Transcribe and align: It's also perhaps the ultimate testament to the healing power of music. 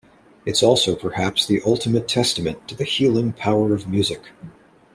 It's 0.47 0.63
also 0.63 0.95
perhaps 0.95 1.45
the 1.45 1.61
ultimate 1.63 2.07
testament 2.07 2.67
to 2.69 2.73
the 2.73 2.85
healing 2.85 3.33
power 3.33 3.71
of 3.71 3.85
music. 3.87 4.31